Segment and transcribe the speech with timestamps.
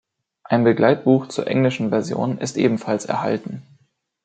[0.45, 3.61] Ein Begleitbuch zur englischen Version ist ebenfalls erhalten.